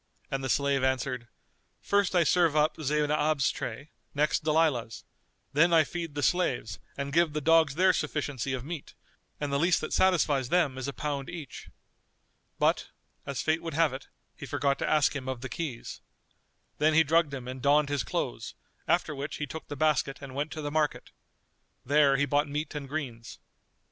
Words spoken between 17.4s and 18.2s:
and donned his